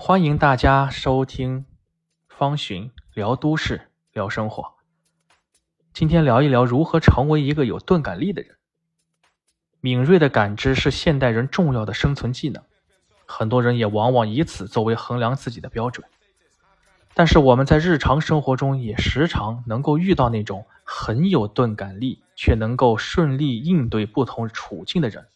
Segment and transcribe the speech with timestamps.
[0.00, 1.66] 欢迎大家收听
[2.28, 4.74] 方寻聊都市聊生活。
[5.92, 8.56] 今天聊一聊如何成为一个有钝感力的人。
[9.80, 12.62] 敏锐的感知是现代人重要的生存技能，
[13.26, 16.06] 很多人也往往以此作为衡量自己的标准。
[17.12, 25.26] 但是我们在日常生活中也时常能够遇到那种很有钝感力，却能够顺利应对不同处境的人。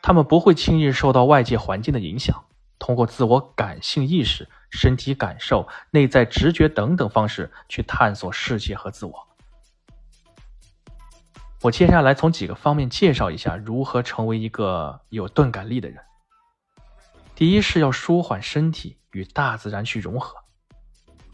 [0.00, 2.44] 他们不会轻易受到外界环境的影响。
[2.78, 9.28] 通过自我感性意识、身体感受、内在直觉等等方式去探索世界和自我。
[11.62, 15.98] 我接下来从几个方面介绍一下如何成为一个有钝感力的人。
[17.34, 20.36] 第一是要舒缓身体，与大自然去融合。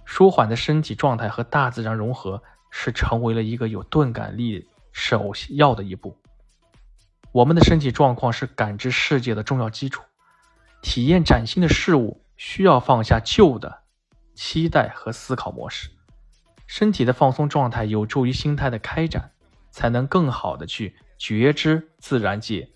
[0.06, 6.18] 舒缓的身体状态和大自然融合，是成为了一个有钝感力首要的一步。
[7.32, 10.02] 我们的身体状况是感知世界的重要基础。
[10.84, 13.84] 体验崭新的事物，需要放下旧的
[14.34, 15.88] 期待和思考模式。
[16.66, 19.32] 身体的放松状态有助于心态的开展，
[19.70, 22.68] 才能更好的去觉知自然界。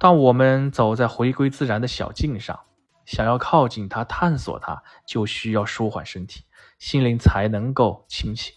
[0.00, 2.58] 当我们走在回归自然的小径上，
[3.06, 6.42] 想要靠近它、探索它，就需要舒缓身体，
[6.80, 8.52] 心灵才能够清醒。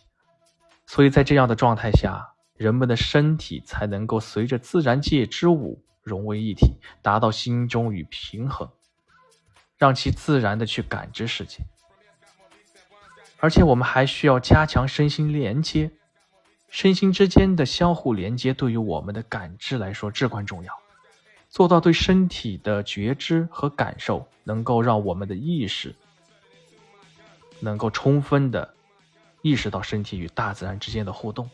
[0.87, 5.83] 所以在这样的状态下，人们的身体才能够随着自然界之舞。
[6.05, 8.69] 融为一体，达到心中与平衡，
[9.75, 11.63] 让其自然的去感知世界。
[13.39, 15.91] 而且我们还需要加强身心连接，
[16.69, 20.71] 身心之间的相互连接对于我们的感知来说至关重要。
[21.49, 25.95] 做到对身体的觉知和感受，能够让我们的意识
[27.59, 28.75] 能够充分的
[29.41, 31.49] 意识到身体与大自然之间的互动。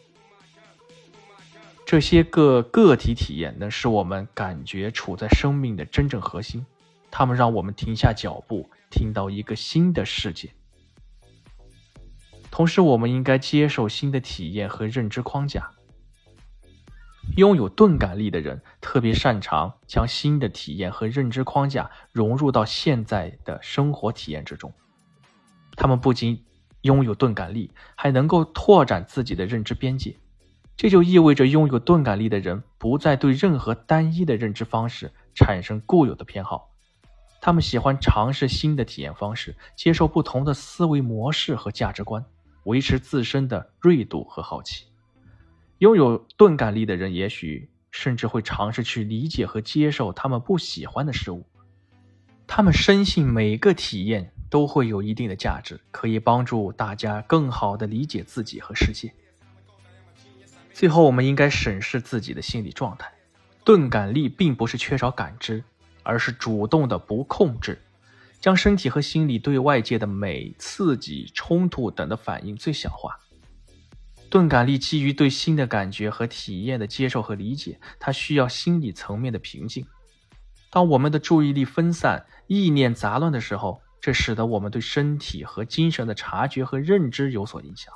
[1.91, 6.65] 这些个个体体验能使我们感觉处在生命的真正核心，
[7.11, 10.49] 它们让我们停下脚步，听到一个新的世界。
[12.49, 15.69] 同时，我们应该接受新的体验和认知框架。
[17.35, 24.71] 拥有钝感力的人特别擅长将新的体验和认知框架融入到现在的生活体验之中。
[25.75, 26.41] 他们不仅
[26.83, 30.15] 拥有钝感力，还能够拓展自己的认知边界。
[30.81, 36.71] 这就意味着，拥有钝感力的人不再对任何单一的认知方式产生固有的偏好，
[37.39, 42.25] 他们喜欢尝试新的体验方式，接受不同的思维模式和价值观，
[42.63, 44.85] 维持自身的锐度和好奇。
[45.77, 51.45] 拥有钝感力的人，也许甚至会尝试去理解和接受他们不喜欢的事物。
[52.47, 59.13] 他们深信每个体验都会有一定的价值，可以帮助大家更好地理解自己和世界。
[60.73, 63.11] 最后，我们应该审视自己的心理状态。
[63.63, 65.63] 钝感力并不是缺少感知，
[66.01, 67.79] 而是主动的不控制，
[68.39, 73.19] 将身体和心理对外界的美、刺激、冲突等的反应最小化。
[74.29, 79.85] 钝感力基于对新的感觉和体验的接受和理解，它需要心理层面的平静。
[80.71, 87.93] 当我们的注意力分散、意念杂乱的时候，这使得我们对身体和精神的察觉和认知有所影响。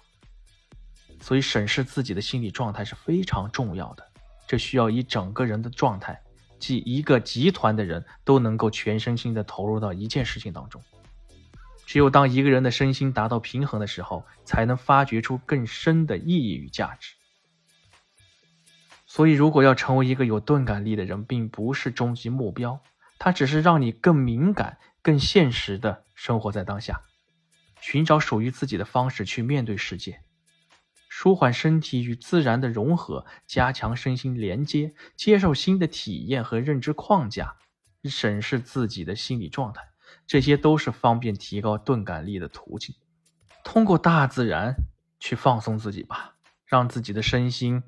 [1.25, 4.07] 所以，审视自己的心理状态是非常重要的。
[4.45, 6.21] 这需要以整个人的状态，
[6.59, 10.79] 即一个集团的人都能够全身心的投入到一件事情当中。
[11.87, 17.15] 只有当一个人的身心达到平衡的时候，才能发掘出更深的意义与价值。
[19.07, 22.79] 所以，如果要成为一个有钝感力的人，并不是终极目标，
[23.17, 27.01] 它只是让你更敏感、更现实的生活在当下，
[27.81, 30.21] 寻找属于自己的方式去面对世界。
[31.17, 37.55] 舒缓身体与自然的融合，加强身心连接，接受新的体验和认知框架，
[38.03, 39.81] 审视自己的心理状态，
[40.27, 42.93] 这些都是方便提高钝感力的途径。
[43.63, 44.75] 通过大自然
[45.17, 47.81] 去放松自己吧，让自己的身心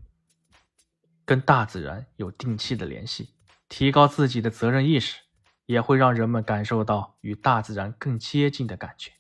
[1.26, 3.34] 跟大自然有定期的联系，
[3.68, 5.18] 提高自己的责任意识，
[5.66, 9.12] 也会让人们感受到与大自然更接近的感觉。